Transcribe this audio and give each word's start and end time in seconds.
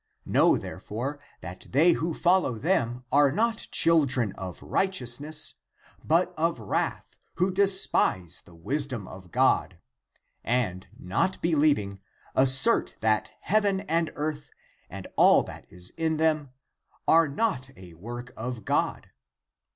19. 0.25 0.33
Know 0.33 0.57
therefore 0.57 1.19
that 1.41 1.67
they 1.69 1.91
who 1.91 2.11
follow 2.11 2.57
them 2.57 3.03
are 3.11 3.31
not 3.31 3.67
children 3.69 4.31
of 4.33 4.59
righteousness, 4.63 5.53
but 6.03 6.33
of 6.37 6.59
wrath, 6.59 7.15
who 7.35 7.51
despise 7.51 8.41
the 8.41 8.55
wisdom 8.55 9.07
of 9.07 9.29
God, 9.29 9.77
and, 10.43 10.87
not 10.97 11.39
believing, 11.39 11.99
assert 12.33 12.95
that 13.01 13.33
heaven 13.41 13.81
and 13.81 14.11
earth, 14.15 14.49
and 14.89 15.05
all 15.17 15.43
that 15.43 15.71
is 15.71 15.91
in 15.91 16.17
them, 16.17 16.49
are 17.07 17.27
not 17.27 17.69
a 17.77 17.93
work 17.93 18.33
of 18.35 18.65
God. 18.65 19.11